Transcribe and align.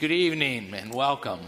Good 0.00 0.10
evening 0.10 0.74
and 0.74 0.92
welcome. 0.92 1.38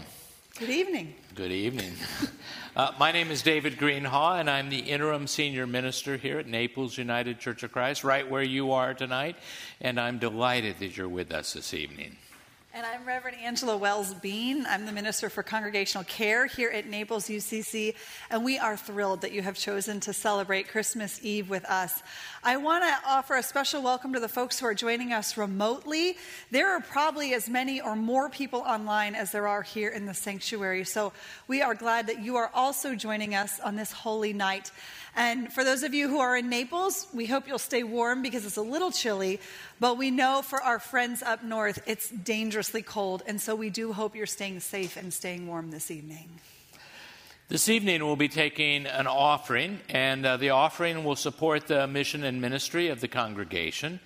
Good 0.57 0.69
evening. 0.69 1.15
Good 1.35 1.51
evening. 1.51 1.91
Uh, 2.77 2.91
my 2.99 3.11
name 3.11 3.31
is 3.31 3.41
David 3.41 3.75
Greenhaw, 3.79 4.39
and 4.39 4.47
I'm 4.47 4.69
the 4.69 4.77
interim 4.77 5.25
senior 5.25 5.65
minister 5.65 6.15
here 6.15 6.37
at 6.37 6.45
Naples 6.45 6.95
United 6.95 7.39
Church 7.39 7.63
of 7.63 7.71
Christ, 7.71 8.03
right 8.03 8.29
where 8.29 8.43
you 8.43 8.71
are 8.71 8.93
tonight. 8.93 9.35
And 9.81 9.99
I'm 9.99 10.19
delighted 10.19 10.75
that 10.77 10.95
you're 10.95 11.09
with 11.09 11.31
us 11.31 11.53
this 11.53 11.73
evening. 11.73 12.17
And 12.77 12.85
I'm 12.85 13.05
Reverend 13.05 13.37
Angela 13.43 13.75
Wells 13.75 14.13
Bean. 14.13 14.67
I'm 14.69 14.85
the 14.85 14.91
Minister 14.91 15.31
for 15.31 15.41
Congregational 15.41 16.03
Care 16.03 16.45
here 16.45 16.69
at 16.69 16.85
Naples 16.85 17.27
UCC, 17.27 17.95
and 18.29 18.45
we 18.45 18.59
are 18.59 18.77
thrilled 18.77 19.21
that 19.21 19.31
you 19.31 19.41
have 19.41 19.57
chosen 19.57 19.99
to 20.01 20.13
celebrate 20.13 20.67
Christmas 20.67 21.19
Eve 21.23 21.49
with 21.49 21.65
us. 21.65 22.03
I 22.43 22.57
want 22.57 22.83
to 22.83 23.09
offer 23.09 23.33
a 23.33 23.41
special 23.41 23.81
welcome 23.81 24.13
to 24.13 24.19
the 24.19 24.29
folks 24.29 24.59
who 24.59 24.67
are 24.67 24.75
joining 24.75 25.11
us 25.11 25.37
remotely. 25.37 26.17
There 26.51 26.69
are 26.71 26.79
probably 26.79 27.33
as 27.33 27.49
many 27.49 27.81
or 27.81 27.95
more 27.95 28.29
people 28.29 28.59
online 28.59 29.15
as 29.15 29.31
there 29.31 29.47
are 29.47 29.63
here 29.63 29.89
in 29.89 30.05
the 30.05 30.13
sanctuary, 30.13 30.83
so 30.83 31.13
we 31.47 31.63
are 31.63 31.73
glad 31.73 32.05
that 32.05 32.21
you 32.21 32.35
are 32.35 32.51
also 32.53 32.93
joining 32.93 33.33
us 33.33 33.59
on 33.59 33.75
this 33.75 33.91
holy 33.91 34.33
night. 34.33 34.71
And 35.15 35.51
for 35.51 35.63
those 35.63 35.81
of 35.81 35.95
you 35.95 36.09
who 36.09 36.19
are 36.19 36.37
in 36.37 36.47
Naples, 36.47 37.07
we 37.11 37.25
hope 37.25 37.47
you'll 37.47 37.57
stay 37.57 37.81
warm 37.81 38.21
because 38.21 38.45
it's 38.45 38.57
a 38.57 38.61
little 38.61 38.91
chilly. 38.91 39.39
But 39.79 39.97
we 39.97 40.09
know 40.09 40.41
for 40.41 40.61
our 40.61 40.79
friends 40.79 41.21
up 41.21 41.43
north, 41.43 41.81
it's 41.85 42.09
dangerously 42.09 42.81
cold. 42.81 43.21
And 43.27 43.39
so 43.39 43.55
we 43.55 43.69
do 43.69 43.93
hope 43.93 44.15
you're 44.15 44.25
staying 44.25 44.59
safe 44.61 44.97
and 44.97 45.13
staying 45.13 45.47
warm 45.47 45.69
this 45.69 45.91
evening. 45.91 46.29
This 47.49 47.69
evening, 47.69 48.03
we'll 48.03 48.17
be 48.17 48.27
taking 48.27 48.87
an 48.87 49.07
offering, 49.07 49.79
and 49.87 50.25
uh, 50.25 50.35
the 50.35 50.49
offering 50.49 51.05
will 51.05 51.15
support 51.15 51.67
the 51.67 51.87
mission 51.87 52.25
and 52.25 52.41
ministry 52.41 52.89
of 52.89 52.99
the 52.99 53.07
congregation. 53.07 54.01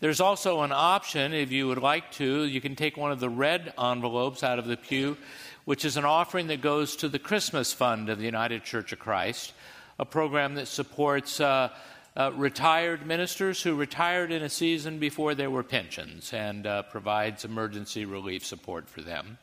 There's 0.00 0.20
also 0.20 0.60
an 0.60 0.72
option, 0.72 1.32
if 1.32 1.50
you 1.50 1.68
would 1.68 1.78
like 1.78 2.10
to, 2.12 2.42
you 2.42 2.60
can 2.60 2.76
take 2.76 2.98
one 2.98 3.10
of 3.10 3.20
the 3.20 3.30
red 3.30 3.72
envelopes 3.78 4.42
out 4.42 4.58
of 4.58 4.66
the 4.66 4.76
pew, 4.76 5.16
which 5.64 5.86
is 5.86 5.96
an 5.96 6.04
offering 6.04 6.48
that 6.48 6.60
goes 6.60 6.96
to 6.96 7.08
the 7.08 7.18
Christmas 7.18 7.72
Fund 7.72 8.10
of 8.10 8.18
the 8.18 8.24
United 8.26 8.64
Church 8.64 8.92
of 8.92 8.98
Christ 8.98 9.54
a 9.98 10.04
program 10.04 10.56
that 10.56 10.66
supports 10.66 11.40
uh, 11.40 11.68
uh, 12.16 12.30
retired 12.34 13.06
ministers 13.06 13.62
who 13.62 13.74
retired 13.74 14.30
in 14.30 14.42
a 14.42 14.48
season 14.48 14.98
before 14.98 15.34
there 15.34 15.50
were 15.50 15.62
pensions 15.62 16.32
and 16.32 16.66
uh, 16.66 16.82
provides 16.82 17.44
emergency 17.44 18.04
relief 18.04 18.44
support 18.44 18.88
for 18.88 19.00
them. 19.00 19.38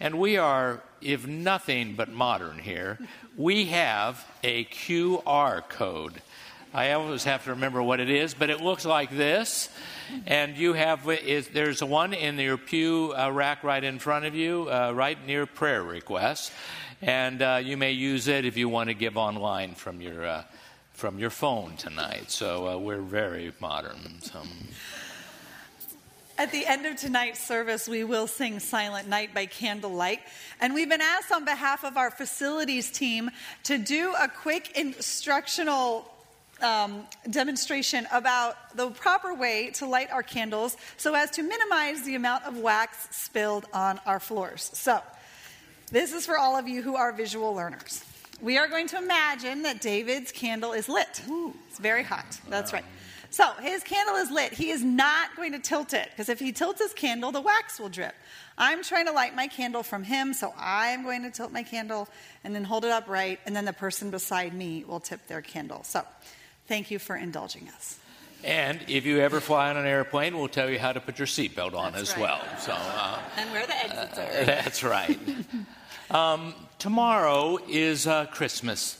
And 0.00 0.18
we 0.18 0.36
are, 0.36 0.80
if 1.00 1.26
nothing 1.26 1.94
but 1.96 2.08
modern 2.08 2.58
here, 2.58 2.98
we 3.36 3.66
have 3.66 4.24
a 4.44 4.64
QR 4.66 5.68
code. 5.68 6.22
I 6.72 6.92
always 6.92 7.24
have 7.24 7.44
to 7.44 7.50
remember 7.50 7.82
what 7.82 7.98
it 7.98 8.10
is, 8.10 8.34
but 8.34 8.50
it 8.50 8.60
looks 8.60 8.84
like 8.84 9.10
this. 9.10 9.68
And 10.26 10.56
you 10.56 10.74
have, 10.74 11.08
is, 11.08 11.48
there's 11.48 11.82
one 11.82 12.14
in 12.14 12.38
your 12.38 12.58
pew 12.58 13.12
uh, 13.16 13.30
rack 13.30 13.64
right 13.64 13.82
in 13.82 13.98
front 13.98 14.24
of 14.24 14.34
you, 14.34 14.68
uh, 14.70 14.92
right 14.94 15.18
near 15.26 15.46
prayer 15.46 15.82
requests 15.82 16.52
and 17.02 17.42
uh, 17.42 17.60
you 17.62 17.76
may 17.76 17.92
use 17.92 18.28
it 18.28 18.44
if 18.44 18.56
you 18.56 18.68
want 18.68 18.88
to 18.88 18.94
give 18.94 19.16
online 19.16 19.74
from 19.74 20.00
your 20.00 20.26
uh, 20.26 20.42
from 20.98 21.16
your 21.20 21.30
phone 21.30 21.76
tonight. 21.76 22.28
So 22.28 22.66
uh, 22.66 22.76
we're 22.76 23.00
very 23.00 23.52
modern. 23.60 24.20
So. 24.20 24.42
At 26.36 26.50
the 26.50 26.66
end 26.66 26.86
of 26.86 26.96
tonight's 26.96 27.38
service, 27.38 27.88
we 27.88 28.02
will 28.02 28.26
sing 28.26 28.58
Silent 28.58 29.06
Night 29.06 29.32
by 29.32 29.46
Candlelight. 29.46 30.18
And 30.60 30.74
we've 30.74 30.88
been 30.88 31.00
asked 31.00 31.30
on 31.30 31.44
behalf 31.44 31.84
of 31.84 31.96
our 31.96 32.10
facilities 32.10 32.90
team 32.90 33.30
to 33.62 33.78
do 33.78 34.12
a 34.20 34.26
quick 34.26 34.76
instructional 34.76 36.10
um, 36.60 37.06
demonstration 37.30 38.08
about 38.12 38.56
the 38.76 38.90
proper 38.90 39.32
way 39.34 39.70
to 39.74 39.86
light 39.86 40.10
our 40.10 40.24
candles 40.24 40.76
so 40.96 41.14
as 41.14 41.30
to 41.30 41.44
minimize 41.44 42.02
the 42.02 42.16
amount 42.16 42.44
of 42.44 42.56
wax 42.58 43.06
spilled 43.12 43.66
on 43.72 44.00
our 44.04 44.18
floors. 44.18 44.68
So, 44.74 45.00
this 45.92 46.12
is 46.12 46.26
for 46.26 46.36
all 46.36 46.56
of 46.56 46.66
you 46.66 46.82
who 46.82 46.96
are 46.96 47.12
visual 47.12 47.54
learners. 47.54 48.04
We 48.40 48.56
are 48.56 48.68
going 48.68 48.86
to 48.88 48.98
imagine 48.98 49.62
that 49.62 49.80
David's 49.80 50.30
candle 50.30 50.72
is 50.72 50.88
lit. 50.88 51.22
Ooh, 51.28 51.54
it's 51.68 51.78
very 51.78 52.04
hot. 52.04 52.38
That's 52.48 52.72
right. 52.72 52.84
So 53.30 53.50
his 53.60 53.82
candle 53.82 54.16
is 54.16 54.30
lit. 54.30 54.52
He 54.52 54.70
is 54.70 54.82
not 54.82 55.36
going 55.36 55.52
to 55.52 55.58
tilt 55.58 55.92
it 55.92 56.08
because 56.10 56.28
if 56.28 56.38
he 56.38 56.52
tilts 56.52 56.80
his 56.80 56.94
candle, 56.94 57.30
the 57.30 57.40
wax 57.40 57.78
will 57.78 57.88
drip. 57.88 58.14
I'm 58.56 58.82
trying 58.82 59.06
to 59.06 59.12
light 59.12 59.36
my 59.36 59.48
candle 59.48 59.82
from 59.82 60.02
him, 60.02 60.32
so 60.32 60.54
I 60.56 60.88
am 60.88 61.02
going 61.02 61.22
to 61.22 61.30
tilt 61.30 61.52
my 61.52 61.62
candle 61.62 62.08
and 62.42 62.54
then 62.54 62.64
hold 62.64 62.84
it 62.84 62.90
upright, 62.90 63.40
and 63.44 63.54
then 63.54 63.64
the 63.64 63.72
person 63.72 64.10
beside 64.10 64.54
me 64.54 64.84
will 64.84 65.00
tip 65.00 65.26
their 65.26 65.42
candle. 65.42 65.84
So 65.84 66.02
thank 66.66 66.90
you 66.90 66.98
for 66.98 67.16
indulging 67.16 67.68
us. 67.68 67.98
And 68.44 68.80
if 68.86 69.04
you 69.04 69.18
ever 69.18 69.40
fly 69.40 69.68
on 69.70 69.76
an 69.76 69.86
airplane, 69.86 70.38
we'll 70.38 70.48
tell 70.48 70.70
you 70.70 70.78
how 70.78 70.92
to 70.92 71.00
put 71.00 71.18
your 71.18 71.26
seatbelt 71.26 71.74
on 71.74 71.92
That's 71.92 72.12
as 72.12 72.16
right. 72.16 72.22
well. 72.22 72.40
So, 72.58 72.72
uh, 72.72 73.18
and 73.36 73.50
where 73.50 73.66
the 73.66 73.76
exits 73.76 74.18
uh, 74.18 74.22
are. 74.22 74.44
That's 74.44 74.84
right. 74.84 75.18
Um, 76.10 76.54
tomorrow 76.78 77.58
is 77.68 78.06
uh, 78.06 78.24
Christmas, 78.26 78.96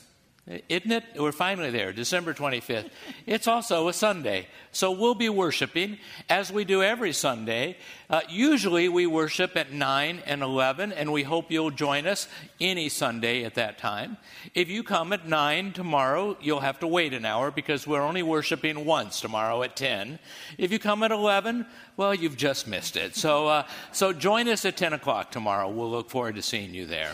isn't 0.67 0.91
it? 0.91 1.03
We're 1.15 1.31
finally 1.31 1.69
there, 1.69 1.93
December 1.93 2.33
25th. 2.33 2.89
It's 3.27 3.47
also 3.47 3.87
a 3.87 3.93
Sunday. 3.93 4.47
So 4.71 4.91
we'll 4.91 5.13
be 5.13 5.29
worshiping 5.29 5.99
as 6.29 6.51
we 6.51 6.65
do 6.65 6.81
every 6.81 7.13
Sunday. 7.13 7.77
Uh, 8.09 8.21
usually 8.27 8.89
we 8.89 9.05
worship 9.05 9.55
at 9.55 9.71
9 9.71 10.23
and 10.25 10.41
11, 10.41 10.91
and 10.91 11.11
we 11.11 11.21
hope 11.21 11.51
you'll 11.51 11.69
join 11.69 12.07
us 12.07 12.27
any 12.59 12.89
Sunday 12.89 13.43
at 13.43 13.53
that 13.53 13.77
time. 13.77 14.17
If 14.55 14.67
you 14.67 14.81
come 14.81 15.13
at 15.13 15.27
9 15.27 15.73
tomorrow, 15.73 16.35
you'll 16.41 16.61
have 16.61 16.79
to 16.79 16.87
wait 16.87 17.13
an 17.13 17.23
hour 17.23 17.51
because 17.51 17.85
we're 17.85 18.01
only 18.01 18.23
worshiping 18.23 18.83
once 18.83 19.21
tomorrow 19.21 19.61
at 19.61 19.75
10. 19.75 20.17
If 20.57 20.71
you 20.71 20.79
come 20.79 21.03
at 21.03 21.11
11, 21.11 21.67
well, 21.95 22.15
you've 22.15 22.37
just 22.37 22.67
missed 22.67 22.97
it. 22.97 23.15
So, 23.15 23.47
uh, 23.47 23.67
so 23.91 24.11
join 24.11 24.47
us 24.47 24.65
at 24.65 24.75
10 24.75 24.93
o'clock 24.93 25.29
tomorrow. 25.29 25.69
We'll 25.69 25.91
look 25.91 26.09
forward 26.09 26.35
to 26.35 26.41
seeing 26.41 26.73
you 26.73 26.87
there. 26.87 27.11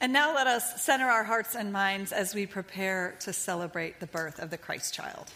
And 0.00 0.12
now 0.12 0.34
let 0.34 0.46
us 0.46 0.82
center 0.82 1.06
our 1.06 1.24
hearts 1.24 1.54
and 1.54 1.72
minds 1.72 2.10
as 2.10 2.34
we 2.34 2.46
prepare 2.46 3.16
to 3.20 3.32
celebrate 3.32 4.00
the 4.00 4.06
birth 4.06 4.38
of 4.38 4.50
the 4.50 4.56
Christ 4.56 4.94
child. 4.94 5.26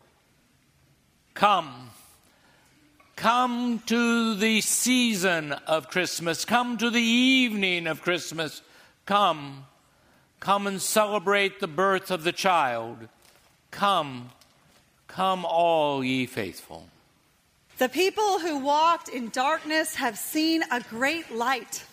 Come. 1.34 1.90
Come 3.16 3.82
to 3.86 4.34
the 4.34 4.62
season 4.62 5.52
of 5.52 5.88
Christmas. 5.88 6.44
Come 6.44 6.78
to 6.78 6.88
the 6.88 7.02
evening 7.02 7.86
of 7.86 8.00
Christmas. 8.00 8.62
Come. 9.04 9.66
Come 10.40 10.66
and 10.66 10.80
celebrate 10.80 11.60
the 11.60 11.68
birth 11.68 12.10
of 12.10 12.24
the 12.24 12.32
child. 12.32 13.08
Come. 13.70 14.30
Come, 15.08 15.44
all 15.44 16.02
ye 16.02 16.26
faithful. 16.26 16.88
The 17.78 17.88
people 17.88 18.38
who 18.38 18.58
walked 18.58 19.08
in 19.08 19.28
darkness 19.28 19.96
have 19.96 20.16
seen 20.16 20.62
a 20.70 20.80
great 20.80 21.30
light. 21.32 21.84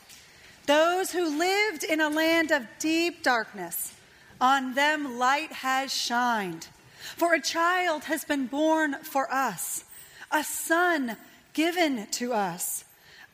Those 0.72 1.12
who 1.12 1.38
lived 1.38 1.84
in 1.84 2.00
a 2.00 2.08
land 2.08 2.52
of 2.52 2.66
deep 2.80 3.24
darkness, 3.24 3.94
on 4.40 4.74
them 4.74 5.18
light 5.18 5.52
has 5.52 5.94
shined. 5.94 6.70
For 7.18 7.34
a 7.34 7.42
child 7.42 8.06
has 8.06 8.24
been 8.24 8.48
born 8.48 8.96
for 9.04 9.30
us, 9.30 9.84
a 10.32 10.46
son 10.46 11.18
given 11.52 12.08
to 12.12 12.32
us. 12.32 12.86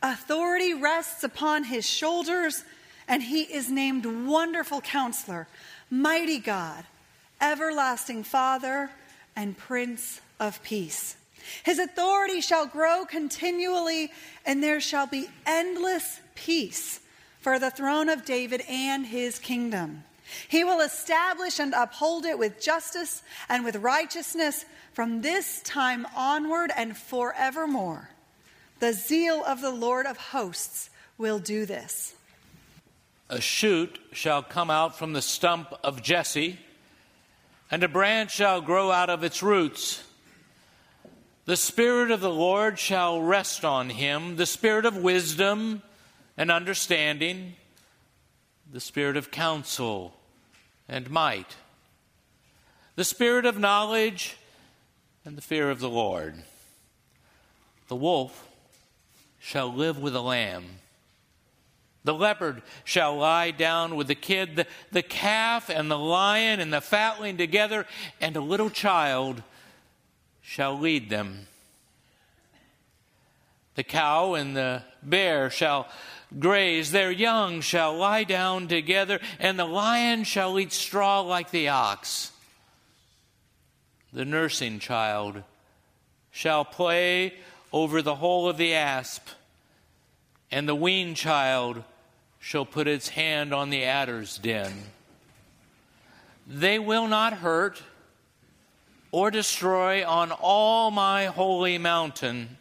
Authority 0.01 0.73
rests 0.73 1.23
upon 1.23 1.65
his 1.65 1.87
shoulders, 1.87 2.63
and 3.07 3.21
he 3.21 3.41
is 3.43 3.69
named 3.69 4.07
Wonderful 4.27 4.81
Counselor, 4.81 5.47
Mighty 5.91 6.39
God, 6.39 6.85
Everlasting 7.39 8.23
Father, 8.23 8.89
and 9.35 9.55
Prince 9.55 10.21
of 10.39 10.63
Peace. 10.63 11.17
His 11.63 11.77
authority 11.77 12.41
shall 12.41 12.65
grow 12.65 13.05
continually, 13.05 14.11
and 14.43 14.63
there 14.63 14.81
shall 14.81 15.05
be 15.05 15.29
endless 15.45 16.19
peace 16.33 17.01
for 17.47 17.59
the 17.59 17.71
throne 17.71 18.09
of 18.09 18.25
David 18.25 18.61
and 18.67 19.05
his 19.05 19.39
kingdom. 19.39 20.03
He 20.49 20.65
will 20.65 20.81
establish 20.81 21.59
and 21.59 21.73
uphold 21.73 22.25
it 22.25 22.37
with 22.37 22.61
justice 22.61 23.23
and 23.47 23.63
with 23.63 23.77
righteousness 23.77 24.65
from 24.91 25.21
this 25.21 25.61
time 25.61 26.05
onward 26.13 26.73
and 26.75 26.97
forevermore. 26.97 28.09
The 28.81 28.91
zeal 28.91 29.45
of 29.45 29.61
the 29.61 29.71
Lord 29.71 30.05
of 30.05 30.17
hosts 30.17 30.89
will 31.17 31.39
do 31.39 31.65
this. 31.65 32.15
A 33.29 33.39
shoot 33.39 33.97
shall 34.11 34.43
come 34.43 34.69
out 34.69 34.99
from 34.99 35.13
the 35.13 35.21
stump 35.21 35.73
of 35.85 36.03
Jesse, 36.03 36.59
and 37.71 37.81
a 37.81 37.87
branch 37.87 38.35
shall 38.35 38.59
grow 38.59 38.91
out 38.91 39.09
of 39.09 39.23
its 39.23 39.41
roots. 39.41 40.03
The 41.45 41.55
Spirit 41.55 42.11
of 42.11 42.19
the 42.19 42.29
Lord 42.29 42.77
shall 42.77 43.21
rest 43.21 43.63
on 43.63 43.89
him, 43.89 44.35
the 44.35 44.45
Spirit 44.45 44.83
of 44.83 44.97
wisdom 44.97 45.81
and 46.37 46.51
understanding, 46.51 47.55
the 48.71 48.79
Spirit 48.79 49.17
of 49.17 49.31
counsel 49.31 50.13
and 50.87 51.09
might, 51.09 51.55
the 52.95 53.03
Spirit 53.03 53.45
of 53.45 53.59
knowledge 53.59 54.37
and 55.25 55.37
the 55.37 55.41
fear 55.41 55.69
of 55.69 55.79
the 55.79 55.89
Lord. 55.89 56.35
The 57.87 57.95
wolf 57.95 58.47
shall 59.39 59.73
live 59.73 59.99
with 59.99 60.13
the 60.13 60.21
lamb. 60.21 60.65
The 62.03 62.13
leopard 62.13 62.61
shall 62.85 63.17
lie 63.17 63.51
down 63.51 63.95
with 63.95 64.07
the 64.07 64.15
kid, 64.15 64.55
the, 64.55 64.67
the 64.91 65.01
calf 65.01 65.69
and 65.69 65.91
the 65.91 65.97
lion 65.97 66.59
and 66.59 66.71
the 66.71 66.79
fatling 66.79 67.37
together, 67.37 67.85
and 68.21 68.37
a 68.37 68.41
little 68.41 68.69
child 68.69 69.43
shall 70.41 70.79
lead 70.79 71.09
them. 71.09 71.47
The 73.75 73.83
cow 73.83 74.35
and 74.35 74.55
the 74.55 74.83
bear 75.03 75.49
shall 75.49 75.87
graze, 76.37 76.91
their 76.91 77.11
young 77.11 77.61
shall 77.61 77.95
lie 77.95 78.23
down 78.23 78.67
together, 78.67 79.19
and 79.39 79.57
the 79.57 79.65
lion 79.65 80.23
shall 80.23 80.59
eat 80.59 80.71
straw 80.71 81.21
like 81.21 81.51
the 81.51 81.69
ox. 81.69 82.31
The 84.13 84.25
nursing 84.25 84.79
child 84.79 85.43
shall 86.31 86.65
play 86.65 87.33
over 87.71 88.01
the 88.01 88.15
hole 88.15 88.49
of 88.49 88.57
the 88.57 88.73
asp, 88.73 89.27
and 90.51 90.67
the 90.67 90.75
weaned 90.75 91.17
child 91.17 91.83
shall 92.39 92.65
put 92.65 92.87
its 92.87 93.09
hand 93.09 93.53
on 93.53 93.69
the 93.69 93.83
adder's 93.83 94.37
den. 94.37 94.73
They 96.47 96.79
will 96.79 97.07
not 97.07 97.33
hurt 97.33 97.81
or 99.11 99.31
destroy 99.31 100.07
on 100.07 100.31
all 100.31 100.91
my 100.91 101.25
holy 101.25 101.77
mountain, 101.77 102.57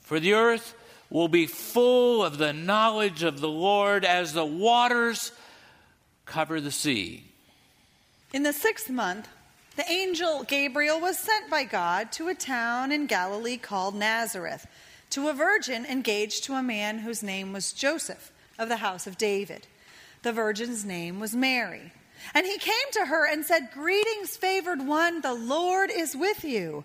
for 0.00 0.20
the 0.20 0.34
earth 0.34 0.74
will 1.10 1.28
be 1.28 1.46
full 1.46 2.24
of 2.24 2.38
the 2.38 2.52
knowledge 2.52 3.22
of 3.22 3.40
the 3.40 3.48
Lord 3.48 4.04
as 4.04 4.32
the 4.32 4.44
waters 4.44 5.32
cover 6.24 6.60
the 6.60 6.72
sea. 6.72 7.24
In 8.32 8.42
the 8.42 8.52
sixth 8.52 8.90
month, 8.90 9.28
the 9.76 9.90
angel 9.90 10.42
Gabriel 10.42 11.00
was 11.00 11.18
sent 11.18 11.50
by 11.50 11.64
God 11.64 12.10
to 12.12 12.28
a 12.28 12.34
town 12.34 12.90
in 12.90 13.06
Galilee 13.06 13.58
called 13.58 13.94
Nazareth 13.94 14.66
to 15.10 15.28
a 15.28 15.32
virgin 15.32 15.86
engaged 15.86 16.44
to 16.44 16.54
a 16.54 16.62
man 16.62 16.98
whose 16.98 17.22
name 17.22 17.52
was 17.52 17.72
Joseph 17.72 18.32
of 18.58 18.68
the 18.68 18.78
house 18.78 19.06
of 19.06 19.18
David. 19.18 19.66
The 20.22 20.32
virgin's 20.32 20.84
name 20.84 21.20
was 21.20 21.36
Mary. 21.36 21.92
And 22.34 22.46
he 22.46 22.58
came 22.58 22.74
to 22.92 23.06
her 23.06 23.30
and 23.30 23.44
said, 23.44 23.70
Greetings, 23.72 24.36
favored 24.36 24.86
one, 24.86 25.20
the 25.20 25.34
Lord 25.34 25.90
is 25.94 26.16
with 26.16 26.44
you. 26.44 26.84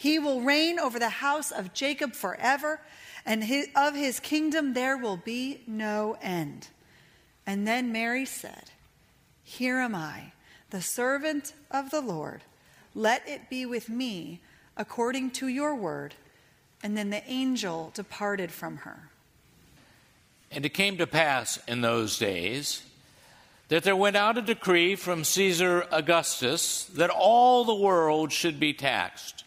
He 0.00 0.18
will 0.18 0.40
reign 0.40 0.78
over 0.78 0.98
the 0.98 1.10
house 1.10 1.50
of 1.50 1.74
Jacob 1.74 2.14
forever, 2.14 2.80
and 3.26 3.44
his, 3.44 3.68
of 3.76 3.94
his 3.94 4.18
kingdom 4.18 4.72
there 4.72 4.96
will 4.96 5.18
be 5.18 5.60
no 5.66 6.16
end. 6.22 6.68
And 7.46 7.68
then 7.68 7.92
Mary 7.92 8.24
said, 8.24 8.70
here 9.44 9.76
am 9.76 9.94
I, 9.94 10.32
the 10.70 10.80
servant 10.80 11.52
of 11.70 11.90
the 11.90 12.00
Lord. 12.00 12.40
Let 12.94 13.28
it 13.28 13.50
be 13.50 13.66
with 13.66 13.90
me 13.90 14.40
according 14.74 15.32
to 15.32 15.48
your 15.48 15.74
word. 15.74 16.14
And 16.82 16.96
then 16.96 17.10
the 17.10 17.22
angel 17.30 17.90
departed 17.92 18.50
from 18.50 18.78
her. 18.78 19.10
And 20.50 20.64
it 20.64 20.70
came 20.70 20.96
to 20.96 21.06
pass 21.06 21.58
in 21.68 21.82
those 21.82 22.18
days 22.18 22.82
that 23.68 23.82
there 23.82 23.94
went 23.94 24.16
out 24.16 24.38
a 24.38 24.42
decree 24.42 24.96
from 24.96 25.24
Caesar 25.24 25.84
Augustus 25.92 26.84
that 26.94 27.10
all 27.10 27.66
the 27.66 27.74
world 27.74 28.32
should 28.32 28.58
be 28.58 28.72
taxed. 28.72 29.44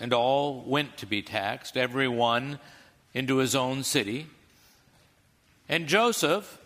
And 0.00 0.12
all 0.12 0.62
went 0.66 0.96
to 0.98 1.06
be 1.06 1.22
taxed, 1.22 1.76
every 1.76 2.08
one 2.08 2.58
into 3.12 3.36
his 3.36 3.54
own 3.54 3.84
city. 3.84 4.26
And 5.68 5.86
Joseph, 5.86 6.58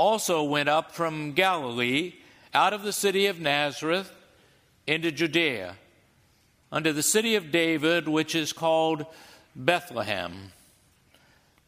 also 0.00 0.42
went 0.42 0.66
up 0.66 0.92
from 0.92 1.32
Galilee 1.32 2.14
out 2.54 2.72
of 2.72 2.82
the 2.82 2.92
city 2.92 3.26
of 3.26 3.38
Nazareth 3.38 4.10
into 4.86 5.12
Judea, 5.12 5.76
unto 6.72 6.90
the 6.90 7.02
city 7.02 7.34
of 7.34 7.52
David, 7.52 8.08
which 8.08 8.34
is 8.34 8.54
called 8.54 9.04
Bethlehem, 9.54 10.52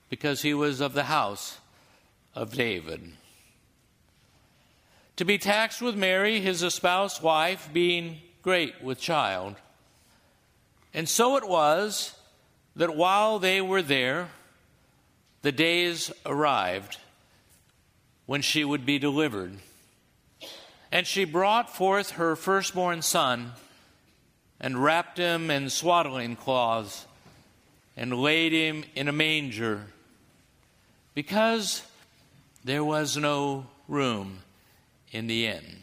because 0.09 0.41
he 0.41 0.55
was 0.55 0.81
of 0.81 0.95
the 0.95 1.05
house 1.05 1.59
of 2.35 2.55
David. 2.55 3.13
To 5.17 5.27
be 5.27 5.37
taxed 5.37 5.83
with 5.83 5.95
Mary, 5.95 6.41
his 6.41 6.63
espoused 6.63 7.23
wife, 7.23 7.69
being 7.71 8.17
great 8.41 8.83
with 8.83 8.99
child. 8.99 9.57
And 10.95 11.09
so 11.09 11.37
it 11.37 11.49
was 11.49 12.15
that 12.77 12.97
while 12.97 13.39
they 13.39 13.61
were 13.61 13.83
there, 13.83 14.29
the 15.43 15.53
days 15.53 16.13
arrived 16.25 16.99
when 18.27 18.43
she 18.43 18.65
would 18.65 18.87
be 18.87 18.99
delivered. 18.99 19.59
And 20.91 21.07
she 21.07 21.25
brought 21.25 21.75
forth 21.75 22.13
her 22.13 22.37
firstborn 22.37 23.03
son 23.03 23.53
and 24.61 24.83
wrapped 24.83 25.19
him 25.19 25.51
in 25.51 25.71
swaddling 25.71 26.37
cloths 26.37 27.07
and 27.97 28.21
laid 28.21 28.53
him 28.53 28.85
in 28.95 29.09
a 29.09 29.13
manger 29.13 29.87
because 31.15 31.83
there 32.65 32.85
was 32.85 33.17
no 33.17 33.67
room 33.89 34.39
in 35.11 35.27
the 35.27 35.47
inn. 35.47 35.83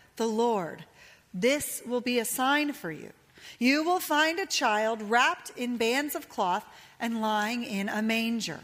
the 0.21 0.27
Lord. 0.27 0.85
This 1.33 1.81
will 1.83 1.99
be 1.99 2.19
a 2.19 2.25
sign 2.25 2.73
for 2.73 2.91
you. 2.91 3.09
You 3.57 3.83
will 3.83 3.99
find 3.99 4.37
a 4.37 4.45
child 4.45 5.01
wrapped 5.01 5.51
in 5.57 5.77
bands 5.77 6.13
of 6.13 6.29
cloth 6.29 6.63
and 6.99 7.21
lying 7.21 7.63
in 7.63 7.89
a 7.89 8.03
manger. 8.03 8.59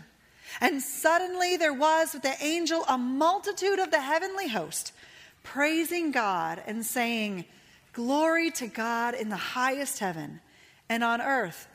And 0.62 0.83
suddenly 0.83 1.58
there 1.58 1.74
was 1.74 2.13
with 2.13 2.22
the 2.22 2.36
angel 2.43 2.86
a 2.88 2.96
multitude 2.96 3.79
of 3.79 3.89
the 3.89 4.01
heavenly 4.01 4.48
host, 4.48 4.93
praising 5.41 6.12
God 6.12 6.62
and 6.67 6.86
saying, 6.86 7.46
Glory 7.91 8.51
to 8.51 8.67
God 8.67 9.15
in 9.15 9.29
the 9.29 9.36
highest 9.36 9.98
heaven, 9.98 10.41
and 10.88 11.03
on 11.03 11.22
earth, 11.22 11.67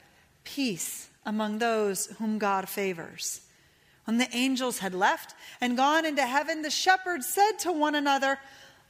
peace 0.45 1.11
among 1.27 1.59
those 1.59 2.07
whom 2.19 2.39
God 2.39 2.69
favors. 2.69 3.41
When 4.05 4.19
the 4.19 4.33
angels 4.33 4.79
had 4.79 4.95
left 4.95 5.35
and 5.61 5.77
gone 5.77 6.07
into 6.07 6.25
heaven, 6.25 6.63
the 6.63 6.71
shepherds 6.71 7.27
said 7.27 7.59
to 7.61 7.73
one 7.73 7.97
another, 7.97 8.39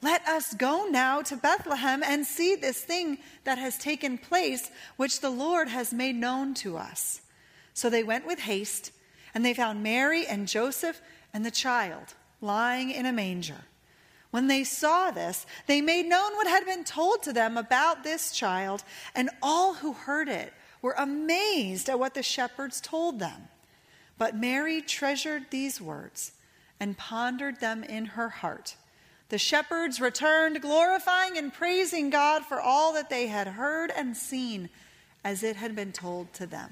Let 0.02 0.26
us 0.26 0.52
go 0.54 0.86
now 0.90 1.22
to 1.22 1.36
Bethlehem 1.36 2.02
and 2.04 2.26
see 2.26 2.56
this 2.56 2.80
thing 2.80 3.18
that 3.44 3.58
has 3.58 3.78
taken 3.78 4.18
place, 4.18 4.68
which 4.96 5.20
the 5.20 5.30
Lord 5.30 5.68
has 5.68 5.92
made 5.92 6.16
known 6.16 6.54
to 6.54 6.76
us. 6.76 7.20
So 7.72 7.88
they 7.88 8.02
went 8.02 8.26
with 8.26 8.40
haste, 8.40 8.90
and 9.32 9.44
they 9.44 9.54
found 9.54 9.82
Mary 9.82 10.26
and 10.26 10.48
Joseph 10.48 11.00
and 11.32 11.46
the 11.46 11.52
child 11.52 12.14
lying 12.40 12.90
in 12.90 13.06
a 13.06 13.12
manger. 13.12 13.64
When 14.32 14.48
they 14.48 14.64
saw 14.64 15.12
this, 15.12 15.46
they 15.68 15.80
made 15.80 16.06
known 16.06 16.34
what 16.34 16.48
had 16.48 16.64
been 16.64 16.84
told 16.84 17.22
to 17.22 17.32
them 17.32 17.56
about 17.56 18.02
this 18.02 18.32
child, 18.32 18.82
and 19.14 19.30
all 19.40 19.74
who 19.74 19.92
heard 19.92 20.28
it 20.28 20.52
were 20.80 20.96
amazed 20.98 21.88
at 21.88 22.00
what 22.00 22.14
the 22.14 22.24
shepherds 22.24 22.80
told 22.80 23.20
them. 23.20 23.48
But 24.18 24.36
Mary 24.36 24.80
treasured 24.80 25.50
these 25.50 25.80
words 25.80 26.32
and 26.80 26.98
pondered 26.98 27.60
them 27.60 27.84
in 27.84 28.06
her 28.06 28.28
heart. 28.28 28.74
The 29.32 29.38
shepherds 29.38 29.98
returned, 29.98 30.60
glorifying 30.60 31.38
and 31.38 31.50
praising 31.50 32.10
God 32.10 32.44
for 32.44 32.60
all 32.60 32.92
that 32.92 33.08
they 33.08 33.28
had 33.28 33.46
heard 33.46 33.90
and 33.90 34.14
seen 34.14 34.68
as 35.24 35.42
it 35.42 35.56
had 35.56 35.74
been 35.74 35.90
told 35.90 36.34
to 36.34 36.46
them. 36.46 36.70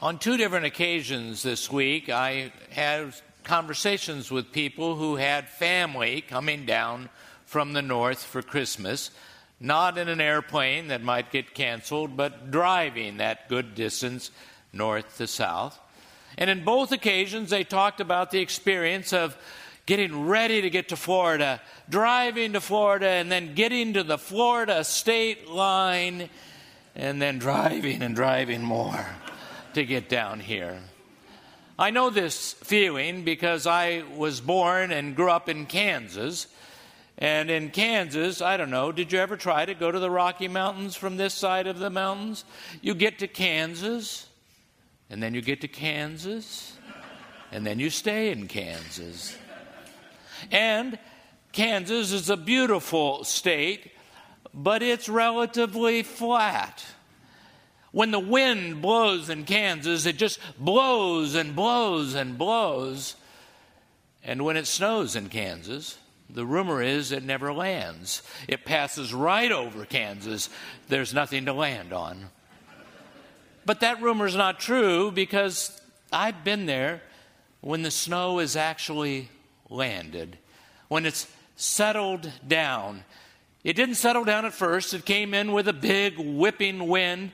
On 0.00 0.20
two 0.20 0.36
different 0.36 0.66
occasions 0.66 1.42
this 1.42 1.68
week, 1.68 2.10
I 2.10 2.52
had 2.70 3.12
conversations 3.42 4.30
with 4.30 4.52
people 4.52 4.94
who 4.94 5.16
had 5.16 5.48
family 5.48 6.20
coming 6.20 6.64
down 6.64 7.08
from 7.44 7.72
the 7.72 7.82
north 7.82 8.22
for 8.22 8.40
Christmas, 8.40 9.10
not 9.58 9.98
in 9.98 10.06
an 10.06 10.20
airplane 10.20 10.86
that 10.86 11.02
might 11.02 11.32
get 11.32 11.54
canceled, 11.54 12.16
but 12.16 12.52
driving 12.52 13.16
that 13.16 13.48
good 13.48 13.74
distance 13.74 14.30
north 14.72 15.16
to 15.16 15.26
south. 15.26 15.76
And 16.36 16.50
in 16.50 16.62
both 16.62 16.92
occasions, 16.92 17.50
they 17.50 17.64
talked 17.64 18.00
about 18.00 18.30
the 18.30 18.38
experience 18.38 19.12
of 19.12 19.36
getting 19.88 20.26
ready 20.26 20.60
to 20.60 20.68
get 20.68 20.90
to 20.90 20.96
Florida, 20.96 21.62
driving 21.88 22.52
to 22.52 22.60
Florida, 22.60 23.08
and 23.08 23.32
then 23.32 23.54
getting 23.54 23.94
to 23.94 24.02
the 24.02 24.18
Florida 24.18 24.84
state 24.84 25.48
line 25.48 26.28
and 26.94 27.22
then 27.22 27.38
driving 27.38 28.02
and 28.02 28.14
driving 28.14 28.62
more 28.62 29.06
to 29.72 29.86
get 29.86 30.10
down 30.10 30.40
here. 30.40 30.78
I 31.78 31.88
know 31.88 32.10
this 32.10 32.52
feeling 32.52 33.24
because 33.24 33.66
I 33.66 34.02
was 34.14 34.42
born 34.42 34.92
and 34.92 35.16
grew 35.16 35.30
up 35.30 35.48
in 35.48 35.64
Kansas. 35.64 36.48
And 37.16 37.50
in 37.50 37.70
Kansas, 37.70 38.42
I 38.42 38.58
don't 38.58 38.70
know, 38.70 38.92
did 38.92 39.10
you 39.10 39.18
ever 39.20 39.38
try 39.38 39.64
to 39.64 39.72
go 39.72 39.90
to 39.90 39.98
the 39.98 40.10
Rocky 40.10 40.48
Mountains 40.48 40.96
from 40.96 41.16
this 41.16 41.32
side 41.32 41.66
of 41.66 41.78
the 41.78 41.88
mountains? 41.88 42.44
You 42.82 42.94
get 42.94 43.20
to 43.20 43.26
Kansas, 43.26 44.26
and 45.08 45.22
then 45.22 45.32
you 45.32 45.40
get 45.40 45.62
to 45.62 45.68
Kansas, 45.68 46.76
and 47.50 47.66
then 47.66 47.78
you 47.78 47.88
stay 47.88 48.32
in 48.32 48.48
Kansas. 48.48 49.34
And 50.50 50.98
Kansas 51.52 52.12
is 52.12 52.30
a 52.30 52.36
beautiful 52.36 53.24
state, 53.24 53.92
but 54.54 54.82
it's 54.82 55.08
relatively 55.08 56.02
flat. 56.02 56.84
When 57.90 58.10
the 58.10 58.18
wind 58.20 58.82
blows 58.82 59.30
in 59.30 59.44
Kansas, 59.44 60.06
it 60.06 60.16
just 60.16 60.38
blows 60.58 61.34
and 61.34 61.56
blows 61.56 62.14
and 62.14 62.36
blows. 62.36 63.16
And 64.22 64.44
when 64.44 64.56
it 64.56 64.66
snows 64.66 65.16
in 65.16 65.30
Kansas, 65.30 65.96
the 66.28 66.44
rumor 66.44 66.82
is 66.82 67.12
it 67.12 67.22
never 67.22 67.52
lands. 67.52 68.22
It 68.46 68.64
passes 68.64 69.14
right 69.14 69.50
over 69.50 69.86
Kansas. 69.86 70.50
There's 70.88 71.14
nothing 71.14 71.46
to 71.46 71.54
land 71.54 71.92
on. 71.92 72.28
But 73.64 73.80
that 73.80 74.02
rumor 74.02 74.26
is 74.26 74.36
not 74.36 74.60
true 74.60 75.10
because 75.10 75.80
I've 76.12 76.44
been 76.44 76.66
there 76.66 77.02
when 77.60 77.82
the 77.82 77.90
snow 77.90 78.38
is 78.38 78.56
actually 78.56 79.30
landed, 79.68 80.38
when 80.88 81.06
it's 81.06 81.26
settled 81.56 82.30
down. 82.46 83.04
It 83.64 83.74
didn't 83.74 83.96
settle 83.96 84.24
down 84.24 84.44
at 84.44 84.54
first, 84.54 84.94
it 84.94 85.04
came 85.04 85.34
in 85.34 85.52
with 85.52 85.68
a 85.68 85.72
big 85.72 86.14
whipping 86.18 86.86
wind. 86.88 87.32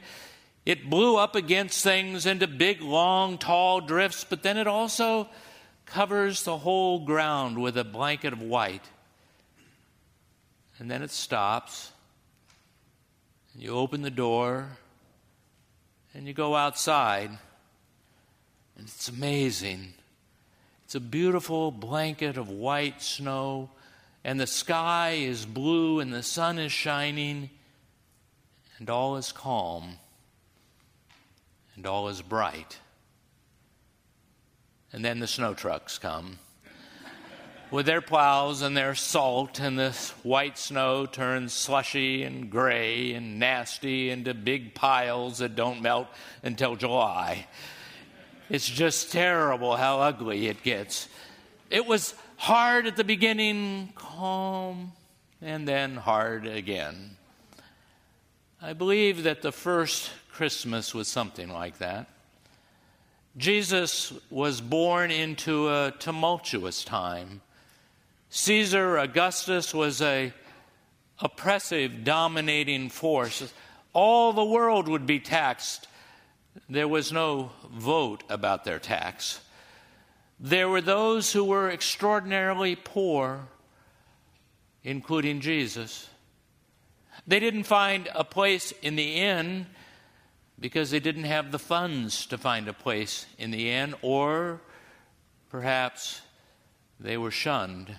It 0.64 0.88
blew 0.88 1.17
up 1.17 1.35
against 1.35 1.85
things 1.85 2.25
into 2.25 2.47
big, 2.47 2.81
long, 2.81 3.37
tall 3.37 3.81
drifts, 3.83 4.25
but 4.25 4.43
then 4.43 4.57
it 4.57 4.67
also 4.67 5.29
covers 5.85 6.43
the 6.43 6.57
whole 6.57 7.05
ground 7.05 7.61
with 7.61 7.76
a 7.76 7.85
blanket 7.85 8.33
of 8.33 8.41
white. 8.41 8.88
And 10.79 10.91
then 10.91 11.03
it 11.03 11.11
stops. 11.11 11.93
And 13.53 13.62
you 13.62 13.71
open 13.71 14.03
the 14.03 14.11
door 14.11 14.79
and 16.14 16.26
you 16.26 16.33
go 16.33 16.57
outside. 16.57 17.31
And 18.76 18.87
it's 18.87 19.09
amazing. 19.09 19.95
It's 20.94 21.04
a 21.04 21.08
beautiful 21.08 21.72
blanket 21.72 22.36
of 22.36 22.48
white 22.48 23.02
snow, 23.02 23.68
and 24.22 24.38
the 24.38 24.46
sky 24.46 25.16
is 25.18 25.44
blue, 25.44 25.98
and 25.98 26.14
the 26.14 26.22
sun 26.22 26.56
is 26.56 26.70
shining, 26.70 27.50
and 28.78 28.88
all 28.88 29.16
is 29.16 29.32
calm 29.32 29.96
and 31.74 31.84
all 31.84 32.06
is 32.06 32.22
bright. 32.22 32.78
And 34.92 35.04
then 35.04 35.18
the 35.18 35.26
snow 35.26 35.52
trucks 35.52 35.98
come 35.98 36.38
with 37.72 37.86
their 37.86 38.00
plows 38.00 38.62
and 38.62 38.76
their 38.76 38.94
salt, 38.94 39.58
and 39.58 39.76
the 39.76 39.90
white 40.22 40.58
snow 40.58 41.06
turns 41.06 41.52
slushy 41.52 42.22
and 42.22 42.48
gray 42.48 43.14
and 43.14 43.40
nasty 43.40 44.10
into 44.10 44.32
big 44.32 44.76
piles 44.76 45.38
that 45.38 45.56
don't 45.56 45.82
melt 45.82 46.06
until 46.44 46.76
July. 46.76 47.48
It's 48.50 48.68
just 48.68 49.10
terrible 49.10 49.76
how 49.76 50.00
ugly 50.00 50.48
it 50.48 50.62
gets. 50.62 51.08
It 51.70 51.86
was 51.86 52.14
hard 52.36 52.86
at 52.86 52.96
the 52.96 53.04
beginning, 53.04 53.92
calm, 53.94 54.92
and 55.40 55.66
then 55.66 55.96
hard 55.96 56.46
again. 56.46 57.16
I 58.60 58.72
believe 58.72 59.24
that 59.24 59.42
the 59.42 59.52
first 59.52 60.10
Christmas 60.30 60.94
was 60.94 61.08
something 61.08 61.48
like 61.48 61.78
that. 61.78 62.08
Jesus 63.36 64.12
was 64.30 64.60
born 64.60 65.10
into 65.10 65.68
a 65.68 65.92
tumultuous 65.98 66.84
time. 66.84 67.40
Caesar 68.30 68.98
Augustus 68.98 69.72
was 69.74 70.00
a 70.02 70.32
oppressive, 71.18 72.04
dominating 72.04 72.90
force. 72.90 73.52
All 73.92 74.32
the 74.32 74.44
world 74.44 74.88
would 74.88 75.06
be 75.06 75.20
taxed. 75.20 75.88
There 76.68 76.88
was 76.88 77.12
no 77.12 77.50
vote 77.70 78.23
about 78.28 78.64
their 78.64 78.78
tax. 78.78 79.40
There 80.38 80.68
were 80.68 80.80
those 80.80 81.32
who 81.32 81.44
were 81.44 81.70
extraordinarily 81.70 82.76
poor, 82.76 83.49
including 84.82 85.40
Jesus. 85.40 86.08
They 87.26 87.40
didn't 87.40 87.64
find 87.64 88.08
a 88.14 88.25
place 88.25 88.73
in 88.82 88.96
the 88.96 89.14
inn 89.14 89.66
because 90.58 90.90
they 90.90 91.00
didn't 91.00 91.25
have 91.25 91.52
the 91.52 91.58
funds 91.58 92.26
to 92.26 92.38
find 92.38 92.68
a 92.68 92.73
place 92.73 93.26
in 93.38 93.50
the 93.50 93.70
inn, 93.70 93.94
or 94.02 94.61
perhaps 95.50 96.20
they 97.00 97.16
were 97.16 97.30
shunned. 97.30 97.96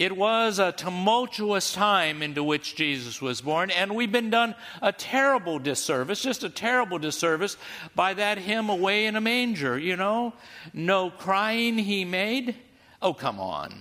It 0.00 0.16
was 0.16 0.58
a 0.58 0.72
tumultuous 0.72 1.74
time 1.74 2.22
into 2.22 2.42
which 2.42 2.74
Jesus 2.74 3.20
was 3.20 3.42
born, 3.42 3.70
and 3.70 3.94
we've 3.94 4.10
been 4.10 4.30
done 4.30 4.54
a 4.80 4.92
terrible 4.92 5.58
disservice, 5.58 6.22
just 6.22 6.42
a 6.42 6.48
terrible 6.48 6.98
disservice, 6.98 7.58
by 7.94 8.14
that 8.14 8.38
hymn, 8.38 8.70
Away 8.70 9.04
in 9.04 9.14
a 9.14 9.20
Manger, 9.20 9.78
you 9.78 9.96
know? 9.96 10.32
No 10.72 11.10
crying 11.10 11.76
he 11.76 12.06
made. 12.06 12.56
Oh, 13.02 13.12
come 13.12 13.38
on. 13.38 13.74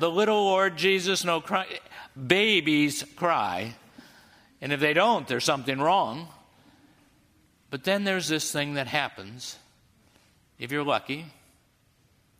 The 0.00 0.10
little 0.10 0.42
Lord 0.42 0.76
Jesus, 0.76 1.24
no 1.24 1.40
crying. 1.40 1.68
Babies 2.26 3.04
cry. 3.14 3.76
And 4.60 4.72
if 4.72 4.80
they 4.80 4.92
don't, 4.92 5.28
there's 5.28 5.44
something 5.44 5.78
wrong. 5.78 6.26
But 7.70 7.84
then 7.84 8.02
there's 8.02 8.26
this 8.26 8.50
thing 8.50 8.74
that 8.74 8.88
happens, 8.88 9.56
if 10.58 10.72
you're 10.72 10.82
lucky 10.82 11.26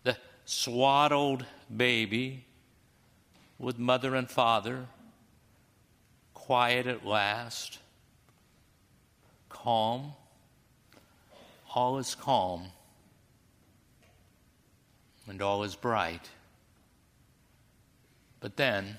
the 0.02 0.16
swaddled 0.46 1.44
baby 1.74 2.44
with 3.62 3.78
mother 3.78 4.16
and 4.16 4.28
father, 4.28 4.86
quiet 6.34 6.88
at 6.88 7.06
last, 7.06 7.78
calm. 9.48 10.12
All 11.74 11.96
is 11.98 12.14
calm, 12.16 12.66
and 15.26 15.40
all 15.40 15.62
is 15.62 15.76
bright. 15.76 16.28
But 18.40 18.56
then, 18.56 18.96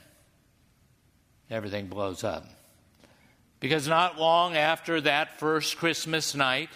everything 1.51 1.87
blows 1.87 2.23
up. 2.23 2.45
Because 3.59 3.87
not 3.87 4.17
long 4.17 4.55
after 4.55 5.01
that 5.01 5.39
first 5.39 5.77
Christmas 5.77 6.33
night, 6.33 6.69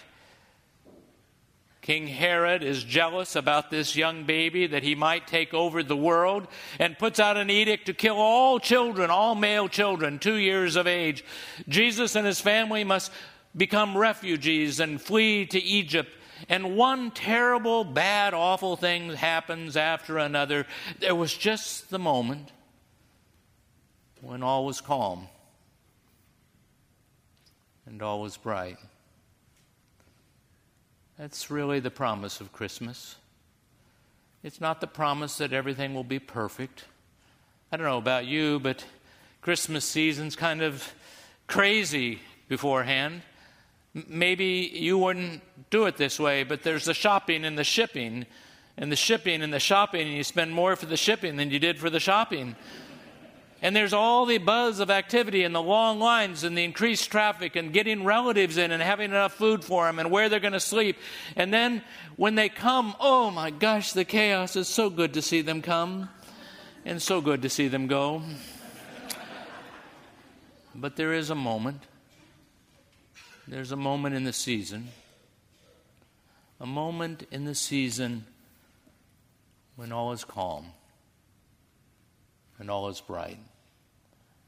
King 1.88 2.06
Herod 2.06 2.62
is 2.62 2.84
jealous 2.84 3.34
about 3.34 3.70
this 3.70 3.96
young 3.96 4.24
baby 4.24 4.66
that 4.66 4.82
he 4.82 4.94
might 4.94 5.26
take 5.26 5.54
over 5.54 5.82
the 5.82 5.96
world 5.96 6.46
and 6.78 6.98
puts 6.98 7.18
out 7.18 7.38
an 7.38 7.48
edict 7.48 7.86
to 7.86 7.94
kill 7.94 8.16
all 8.16 8.60
children, 8.60 9.08
all 9.08 9.34
male 9.34 9.70
children, 9.70 10.18
two 10.18 10.34
years 10.34 10.76
of 10.76 10.86
age. 10.86 11.24
Jesus 11.66 12.14
and 12.14 12.26
his 12.26 12.42
family 12.42 12.84
must 12.84 13.10
become 13.56 13.96
refugees 13.96 14.80
and 14.80 15.00
flee 15.00 15.46
to 15.46 15.58
Egypt. 15.58 16.10
And 16.50 16.76
one 16.76 17.10
terrible, 17.10 17.84
bad, 17.84 18.34
awful 18.34 18.76
thing 18.76 19.14
happens 19.14 19.74
after 19.74 20.18
another. 20.18 20.66
There 20.98 21.14
was 21.14 21.32
just 21.32 21.88
the 21.88 21.98
moment 21.98 22.52
when 24.20 24.42
all 24.42 24.66
was 24.66 24.82
calm 24.82 25.26
and 27.86 28.02
all 28.02 28.20
was 28.20 28.36
bright. 28.36 28.76
That's 31.18 31.50
really 31.50 31.80
the 31.80 31.90
promise 31.90 32.40
of 32.40 32.52
Christmas. 32.52 33.16
It's 34.44 34.60
not 34.60 34.80
the 34.80 34.86
promise 34.86 35.38
that 35.38 35.52
everything 35.52 35.92
will 35.92 36.04
be 36.04 36.20
perfect. 36.20 36.84
I 37.72 37.76
don't 37.76 37.86
know 37.86 37.98
about 37.98 38.26
you, 38.26 38.60
but 38.60 38.84
Christmas 39.42 39.84
season's 39.84 40.36
kind 40.36 40.62
of 40.62 40.94
crazy 41.48 42.20
beforehand. 42.46 43.22
Maybe 43.94 44.70
you 44.72 44.96
wouldn't 44.96 45.42
do 45.70 45.86
it 45.86 45.96
this 45.96 46.20
way, 46.20 46.44
but 46.44 46.62
there's 46.62 46.84
the 46.84 46.94
shopping 46.94 47.44
and 47.44 47.58
the 47.58 47.64
shipping, 47.64 48.24
and 48.76 48.92
the 48.92 48.96
shipping 48.96 49.42
and 49.42 49.52
the 49.52 49.58
shopping, 49.58 50.06
and 50.06 50.16
you 50.16 50.22
spend 50.22 50.54
more 50.54 50.76
for 50.76 50.86
the 50.86 50.96
shipping 50.96 51.34
than 51.34 51.50
you 51.50 51.58
did 51.58 51.78
for 51.78 51.90
the 51.90 51.98
shopping. 51.98 52.54
And 53.60 53.74
there's 53.74 53.92
all 53.92 54.24
the 54.24 54.38
buzz 54.38 54.78
of 54.78 54.88
activity 54.88 55.42
and 55.42 55.52
the 55.52 55.62
long 55.62 55.98
lines 55.98 56.44
and 56.44 56.56
the 56.56 56.62
increased 56.62 57.10
traffic 57.10 57.56
and 57.56 57.72
getting 57.72 58.04
relatives 58.04 58.56
in 58.56 58.70
and 58.70 58.80
having 58.80 59.10
enough 59.10 59.34
food 59.34 59.64
for 59.64 59.86
them 59.86 59.98
and 59.98 60.12
where 60.12 60.28
they're 60.28 60.38
going 60.38 60.52
to 60.52 60.60
sleep. 60.60 60.96
And 61.34 61.52
then 61.52 61.82
when 62.16 62.36
they 62.36 62.48
come, 62.48 62.94
oh 63.00 63.32
my 63.32 63.50
gosh, 63.50 63.92
the 63.92 64.04
chaos 64.04 64.54
is 64.54 64.68
so 64.68 64.90
good 64.90 65.14
to 65.14 65.22
see 65.22 65.40
them 65.40 65.60
come 65.60 66.08
and 66.84 67.02
so 67.02 67.20
good 67.20 67.42
to 67.42 67.48
see 67.48 67.66
them 67.66 67.88
go. 67.88 68.22
But 70.72 70.94
there 70.94 71.12
is 71.12 71.30
a 71.30 71.34
moment. 71.34 71.82
There's 73.48 73.72
a 73.72 73.76
moment 73.76 74.14
in 74.14 74.22
the 74.22 74.32
season. 74.32 74.88
A 76.60 76.66
moment 76.66 77.26
in 77.32 77.44
the 77.44 77.56
season 77.56 78.24
when 79.74 79.90
all 79.90 80.12
is 80.12 80.24
calm 80.24 80.66
and 82.58 82.70
all 82.70 82.88
is 82.88 83.00
bright. 83.00 83.38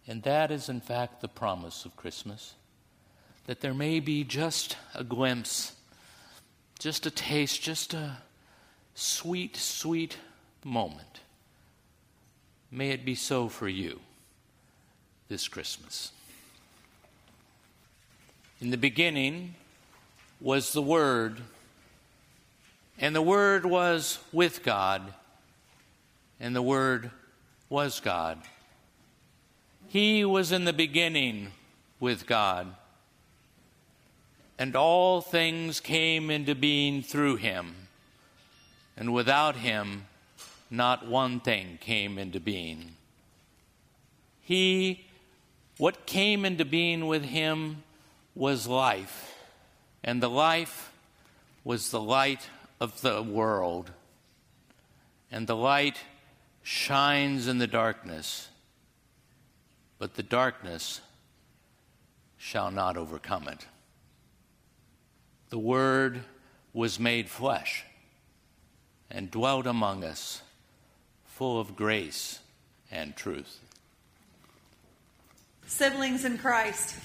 And 0.06 0.22
that 0.24 0.50
is, 0.50 0.68
in 0.68 0.80
fact, 0.80 1.20
the 1.20 1.28
promise 1.28 1.84
of 1.84 1.96
Christmas. 1.96 2.54
that 3.50 3.60
there 3.60 3.74
may 3.74 3.98
be 3.98 4.22
just 4.22 4.76
a 4.94 5.02
glimpse, 5.02 5.74
just 6.78 7.04
a 7.04 7.10
taste, 7.10 7.60
just 7.60 7.94
a 7.94 8.18
sweet, 8.94 9.56
sweet 9.56 10.18
moment. 10.64 11.20
May 12.70 12.90
it 12.90 13.04
be 13.04 13.16
so 13.16 13.48
for 13.48 13.68
you 13.68 13.98
this 15.28 15.48
Christmas. 15.48 16.12
In 18.60 18.70
the 18.70 18.76
beginning 18.76 19.56
was 20.40 20.72
the 20.72 20.82
Word, 20.82 21.40
and 23.00 23.16
the 23.16 23.20
Word 23.22 23.66
was 23.66 24.20
with 24.32 24.62
God, 24.62 25.14
and 26.38 26.54
the 26.54 26.62
Word 26.62 27.10
was 27.70 28.00
God. 28.00 28.38
He 29.86 30.24
was 30.24 30.52
in 30.52 30.64
the 30.66 30.72
beginning 30.72 31.52
with 32.00 32.26
God, 32.26 32.74
and 34.58 34.76
all 34.76 35.20
things 35.20 35.80
came 35.80 36.30
into 36.30 36.54
being 36.54 37.02
through 37.02 37.36
him, 37.36 37.74
and 38.96 39.14
without 39.14 39.56
him, 39.56 40.06
not 40.68 41.06
one 41.06 41.40
thing 41.40 41.78
came 41.80 42.18
into 42.18 42.40
being. 42.40 42.96
He, 44.42 45.06
what 45.78 46.06
came 46.06 46.44
into 46.44 46.64
being 46.64 47.06
with 47.06 47.24
him 47.24 47.84
was 48.34 48.66
life, 48.66 49.36
and 50.02 50.22
the 50.22 50.30
life 50.30 50.92
was 51.62 51.90
the 51.90 52.00
light 52.00 52.48
of 52.80 53.00
the 53.00 53.22
world, 53.22 53.92
and 55.30 55.46
the 55.46 55.56
light 55.56 55.98
shines 56.62 57.48
in 57.48 57.58
the 57.58 57.66
darkness 57.66 58.50
but 60.00 60.14
the 60.14 60.22
darkness 60.24 61.02
shall 62.38 62.70
not 62.70 62.96
overcome 62.96 63.46
it. 63.46 63.66
The 65.50 65.58
Word 65.58 66.22
was 66.72 66.98
made 66.98 67.28
flesh 67.28 67.84
and 69.10 69.30
dwelt 69.30 69.66
among 69.66 70.02
us, 70.02 70.40
full 71.26 71.60
of 71.60 71.76
grace 71.76 72.38
and 72.90 73.14
truth. 73.14 73.60
Siblings 75.66 76.24
in 76.24 76.38
Christ, 76.38 76.96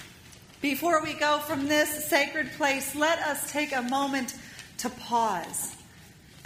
before 0.62 1.04
we 1.04 1.14
go 1.14 1.40
from 1.40 1.68
this 1.68 2.06
sacred 2.06 2.50
place, 2.54 2.96
let 2.96 3.20
us 3.20 3.52
take 3.52 3.76
a 3.76 3.82
moment 3.82 4.36
to 4.78 4.90
pause 4.90 5.76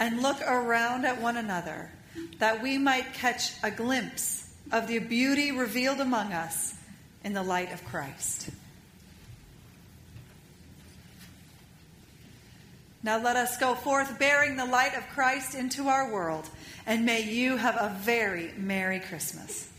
and 0.00 0.20
look 0.20 0.40
around 0.42 1.04
at 1.04 1.20
one 1.22 1.36
another 1.36 1.92
that 2.38 2.62
we 2.62 2.78
might 2.78 3.14
catch 3.14 3.52
a 3.62 3.70
glimpse 3.70 4.52
of 4.72 4.86
the 4.86 4.98
beauty 4.98 5.52
revealed 5.52 6.00
among 6.00 6.32
us 6.32 6.74
in 7.24 7.32
the 7.32 7.42
light 7.42 7.72
of 7.72 7.84
Christ. 7.84 8.50
Now 13.02 13.22
let 13.22 13.36
us 13.36 13.56
go 13.56 13.74
forth 13.74 14.18
bearing 14.18 14.56
the 14.56 14.66
light 14.66 14.94
of 14.94 15.08
Christ 15.08 15.54
into 15.54 15.88
our 15.88 16.12
world, 16.12 16.48
and 16.86 17.06
may 17.06 17.22
you 17.22 17.56
have 17.56 17.76
a 17.76 17.96
very 18.00 18.52
Merry 18.58 19.00
Christmas. 19.00 19.69